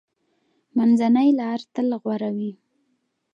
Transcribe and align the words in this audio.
منځنۍ 0.77 1.29
لار 1.39 1.59
تل 1.73 1.89
غوره 2.01 2.29
وي. 2.37 2.51